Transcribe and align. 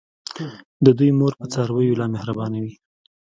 د 0.85 0.87
دوی 0.97 1.11
مور 1.19 1.33
په 1.39 1.45
څارویو 1.53 1.99
لا 1.99 2.05
مهربانه 2.15 2.57
وي. 2.63 2.73